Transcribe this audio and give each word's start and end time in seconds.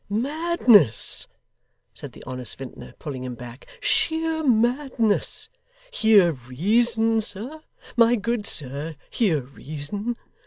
'Madness,' 0.09 1.27
said 1.93 2.13
the 2.13 2.23
honest 2.25 2.57
vintner, 2.57 2.95
pulling 2.97 3.23
him 3.23 3.35
back, 3.35 3.67
'sheer 3.79 4.43
madness. 4.43 5.47
Hear 5.93 6.31
reason, 6.31 7.21
sir. 7.21 7.61
My 7.95 8.15
good 8.15 8.47
sir, 8.47 8.95
hear 9.11 9.41
reason. 9.41 10.17